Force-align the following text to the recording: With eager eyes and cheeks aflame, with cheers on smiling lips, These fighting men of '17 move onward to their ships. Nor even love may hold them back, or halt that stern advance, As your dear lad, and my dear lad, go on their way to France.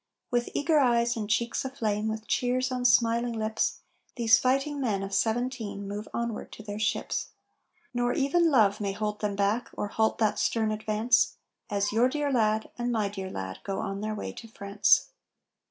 With 0.31 0.49
eager 0.55 0.79
eyes 0.79 1.15
and 1.15 1.29
cheeks 1.29 1.63
aflame, 1.63 2.07
with 2.07 2.25
cheers 2.27 2.71
on 2.71 2.85
smiling 2.85 3.33
lips, 3.33 3.81
These 4.15 4.39
fighting 4.39 4.81
men 4.81 5.03
of 5.03 5.13
'17 5.13 5.87
move 5.87 6.07
onward 6.11 6.51
to 6.53 6.63
their 6.63 6.79
ships. 6.79 7.27
Nor 7.93 8.11
even 8.13 8.49
love 8.49 8.81
may 8.81 8.93
hold 8.93 9.19
them 9.21 9.35
back, 9.35 9.69
or 9.73 9.89
halt 9.89 10.17
that 10.17 10.39
stern 10.39 10.71
advance, 10.71 11.35
As 11.69 11.91
your 11.91 12.09
dear 12.09 12.31
lad, 12.31 12.71
and 12.79 12.91
my 12.91 13.09
dear 13.09 13.29
lad, 13.29 13.59
go 13.63 13.77
on 13.77 14.01
their 14.01 14.15
way 14.15 14.31
to 14.31 14.47
France. 14.47 15.09